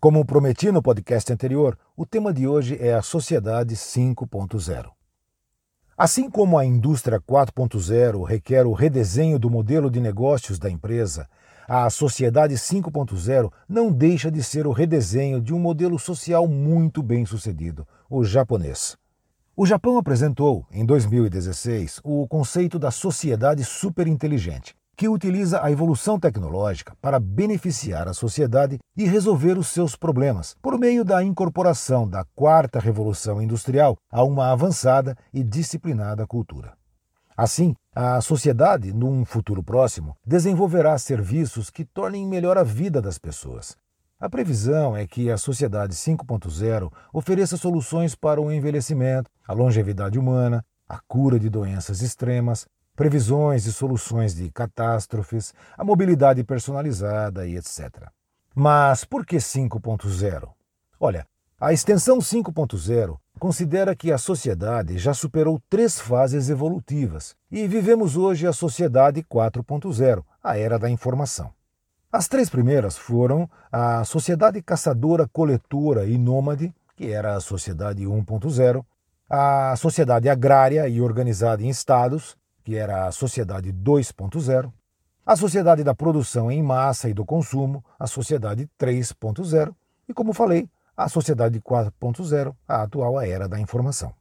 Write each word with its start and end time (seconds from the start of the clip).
Como 0.00 0.24
prometi 0.24 0.70
no 0.70 0.80
podcast 0.80 1.32
anterior, 1.32 1.76
o 1.96 2.06
tema 2.06 2.32
de 2.32 2.46
hoje 2.46 2.78
é 2.80 2.94
a 2.94 3.02
Sociedade 3.02 3.74
5.0. 3.74 4.90
Assim 5.96 6.30
como 6.30 6.56
a 6.56 6.64
indústria 6.64 7.20
4.0 7.20 8.22
requer 8.24 8.64
o 8.64 8.72
redesenho 8.72 9.40
do 9.40 9.50
modelo 9.50 9.90
de 9.90 9.98
negócios 10.00 10.56
da 10.56 10.70
empresa, 10.70 11.28
a 11.66 11.90
Sociedade 11.90 12.54
5.0 12.54 13.50
não 13.68 13.90
deixa 13.90 14.30
de 14.30 14.40
ser 14.40 14.68
o 14.68 14.72
redesenho 14.72 15.40
de 15.40 15.52
um 15.52 15.58
modelo 15.58 15.98
social 15.98 16.46
muito 16.46 17.02
bem 17.02 17.26
sucedido, 17.26 17.84
o 18.08 18.22
japonês. 18.22 18.96
O 19.56 19.66
Japão 19.66 19.98
apresentou, 19.98 20.64
em 20.70 20.86
2016, 20.86 21.98
o 22.04 22.24
conceito 22.28 22.78
da 22.78 22.92
sociedade 22.92 23.64
superinteligente, 23.64 24.76
que 24.98 25.08
utiliza 25.08 25.62
a 25.62 25.70
evolução 25.70 26.18
tecnológica 26.18 26.92
para 27.00 27.20
beneficiar 27.20 28.08
a 28.08 28.12
sociedade 28.12 28.78
e 28.96 29.04
resolver 29.04 29.56
os 29.56 29.68
seus 29.68 29.94
problemas, 29.94 30.56
por 30.60 30.76
meio 30.76 31.04
da 31.04 31.22
incorporação 31.22 32.08
da 32.08 32.24
quarta 32.34 32.80
revolução 32.80 33.40
industrial 33.40 33.96
a 34.10 34.24
uma 34.24 34.50
avançada 34.50 35.16
e 35.32 35.44
disciplinada 35.44 36.26
cultura. 36.26 36.72
Assim, 37.36 37.76
a 37.94 38.20
sociedade, 38.20 38.92
num 38.92 39.24
futuro 39.24 39.62
próximo, 39.62 40.16
desenvolverá 40.26 40.98
serviços 40.98 41.70
que 41.70 41.84
tornem 41.84 42.26
melhor 42.26 42.58
a 42.58 42.64
vida 42.64 43.00
das 43.00 43.18
pessoas. 43.18 43.76
A 44.18 44.28
previsão 44.28 44.96
é 44.96 45.06
que 45.06 45.30
a 45.30 45.38
Sociedade 45.38 45.94
5.0 45.94 46.90
ofereça 47.12 47.56
soluções 47.56 48.16
para 48.16 48.40
o 48.40 48.50
envelhecimento, 48.50 49.30
a 49.46 49.52
longevidade 49.52 50.18
humana, 50.18 50.64
a 50.88 50.98
cura 51.06 51.38
de 51.38 51.48
doenças 51.48 52.02
extremas, 52.02 52.66
previsões 52.98 53.64
e 53.64 53.72
soluções 53.72 54.34
de 54.34 54.50
catástrofes, 54.50 55.54
a 55.76 55.84
mobilidade 55.84 56.42
personalizada 56.42 57.46
e 57.46 57.56
etc. 57.56 58.08
Mas 58.52 59.04
por 59.04 59.24
que 59.24 59.36
5.0? 59.36 60.48
Olha, 60.98 61.24
a 61.60 61.72
extensão 61.72 62.18
5.0 62.18 63.16
considera 63.38 63.94
que 63.94 64.10
a 64.10 64.18
sociedade 64.18 64.98
já 64.98 65.14
superou 65.14 65.62
três 65.70 66.00
fases 66.00 66.50
evolutivas 66.50 67.36
e 67.48 67.68
vivemos 67.68 68.16
hoje 68.16 68.48
a 68.48 68.52
sociedade 68.52 69.22
4.0, 69.22 70.24
a 70.42 70.58
era 70.58 70.76
da 70.76 70.90
informação. 70.90 71.52
As 72.10 72.26
três 72.26 72.50
primeiras 72.50 72.98
foram 72.98 73.48
a 73.70 74.04
sociedade 74.04 74.60
caçadora-coletora 74.60 76.04
e 76.04 76.18
nômade, 76.18 76.74
que 76.96 77.12
era 77.12 77.36
a 77.36 77.40
sociedade 77.40 78.02
1.0, 78.02 78.84
a 79.30 79.76
sociedade 79.76 80.28
agrária 80.28 80.88
e 80.88 81.00
organizada 81.00 81.62
em 81.62 81.68
estados, 81.68 82.36
que 82.68 82.76
era 82.76 83.06
a 83.06 83.12
Sociedade 83.12 83.72
2.0, 83.72 84.70
a 85.24 85.36
Sociedade 85.36 85.82
da 85.82 85.94
Produção 85.94 86.50
em 86.50 86.62
Massa 86.62 87.08
e 87.08 87.14
do 87.14 87.24
Consumo, 87.24 87.82
a 87.98 88.06
Sociedade 88.06 88.68
3.0, 88.78 89.74
e, 90.06 90.12
como 90.12 90.34
falei, 90.34 90.68
a 90.94 91.08
Sociedade 91.08 91.58
4.0, 91.62 92.54
a 92.68 92.82
atual 92.82 93.18
Era 93.22 93.48
da 93.48 93.58
Informação. 93.58 94.12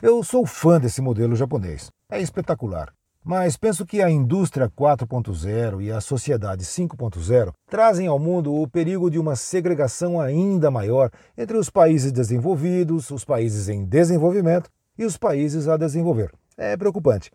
Eu 0.00 0.24
sou 0.24 0.46
fã 0.46 0.80
desse 0.80 1.02
modelo 1.02 1.36
japonês, 1.36 1.90
é 2.10 2.18
espetacular, 2.18 2.94
mas 3.22 3.58
penso 3.58 3.84
que 3.84 4.00
a 4.00 4.08
indústria 4.08 4.70
4.0 4.70 5.82
e 5.82 5.92
a 5.92 6.00
sociedade 6.00 6.64
5.0 6.64 7.52
trazem 7.68 8.06
ao 8.06 8.18
mundo 8.18 8.54
o 8.54 8.66
perigo 8.66 9.10
de 9.10 9.18
uma 9.18 9.36
segregação 9.36 10.18
ainda 10.18 10.70
maior 10.70 11.10
entre 11.36 11.58
os 11.58 11.68
países 11.68 12.10
desenvolvidos, 12.10 13.10
os 13.10 13.22
países 13.22 13.68
em 13.68 13.84
desenvolvimento 13.84 14.70
e 14.98 15.04
os 15.04 15.18
países 15.18 15.68
a 15.68 15.76
desenvolver. 15.76 16.32
É 16.56 16.74
preocupante. 16.74 17.30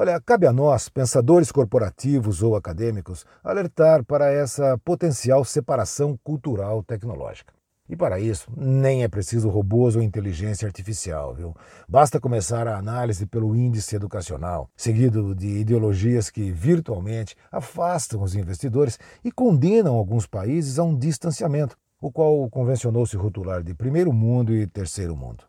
Olha, 0.00 0.20
cabe 0.20 0.46
a 0.46 0.52
nós, 0.52 0.88
pensadores 0.88 1.50
corporativos 1.50 2.40
ou 2.40 2.54
acadêmicos, 2.54 3.26
alertar 3.42 4.04
para 4.04 4.30
essa 4.32 4.78
potencial 4.84 5.44
separação 5.44 6.16
cultural 6.22 6.84
tecnológica. 6.84 7.52
E 7.88 7.96
para 7.96 8.20
isso, 8.20 8.48
nem 8.56 9.02
é 9.02 9.08
preciso 9.08 9.48
robôs 9.48 9.96
ou 9.96 10.02
inteligência 10.02 10.66
artificial, 10.66 11.34
viu? 11.34 11.52
Basta 11.88 12.20
começar 12.20 12.68
a 12.68 12.78
análise 12.78 13.26
pelo 13.26 13.56
índice 13.56 13.96
educacional, 13.96 14.70
seguido 14.76 15.34
de 15.34 15.48
ideologias 15.48 16.30
que 16.30 16.52
virtualmente 16.52 17.34
afastam 17.50 18.22
os 18.22 18.36
investidores 18.36 19.00
e 19.24 19.32
condenam 19.32 19.96
alguns 19.96 20.28
países 20.28 20.78
a 20.78 20.84
um 20.84 20.96
distanciamento, 20.96 21.76
o 22.00 22.12
qual 22.12 22.48
convencionou 22.50 23.04
se 23.04 23.16
rotular 23.16 23.64
de 23.64 23.74
primeiro 23.74 24.12
mundo 24.12 24.54
e 24.54 24.64
terceiro 24.64 25.16
mundo. 25.16 25.42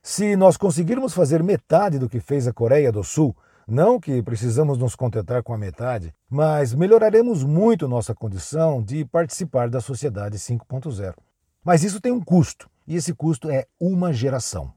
Se 0.00 0.36
nós 0.36 0.56
conseguirmos 0.56 1.12
fazer 1.12 1.42
metade 1.42 1.98
do 1.98 2.08
que 2.08 2.20
fez 2.20 2.46
a 2.46 2.52
Coreia 2.52 2.92
do 2.92 3.02
Sul, 3.02 3.36
não 3.68 4.00
que 4.00 4.22
precisamos 4.22 4.78
nos 4.78 4.96
contentar 4.96 5.42
com 5.42 5.52
a 5.52 5.58
metade, 5.58 6.14
mas 6.28 6.72
melhoraremos 6.72 7.44
muito 7.44 7.86
nossa 7.86 8.14
condição 8.14 8.82
de 8.82 9.04
participar 9.04 9.68
da 9.68 9.78
sociedade 9.78 10.38
5.0. 10.38 11.14
Mas 11.62 11.84
isso 11.84 12.00
tem 12.00 12.10
um 12.10 12.20
custo, 12.20 12.70
e 12.86 12.96
esse 12.96 13.12
custo 13.12 13.50
é 13.50 13.66
uma 13.78 14.10
geração. 14.10 14.72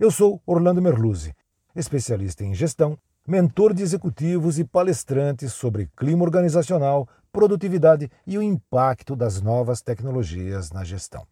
Eu 0.00 0.10
sou 0.10 0.40
Orlando 0.46 0.80
Merluzzi, 0.80 1.36
especialista 1.76 2.42
em 2.42 2.54
gestão, 2.54 2.98
mentor 3.28 3.74
de 3.74 3.82
executivos 3.82 4.58
e 4.58 4.64
palestrante 4.64 5.46
sobre 5.50 5.90
clima 5.94 6.24
organizacional, 6.24 7.06
produtividade 7.30 8.10
e 8.26 8.38
o 8.38 8.42
impacto 8.42 9.14
das 9.14 9.42
novas 9.42 9.82
tecnologias 9.82 10.70
na 10.70 10.82
gestão. 10.82 11.26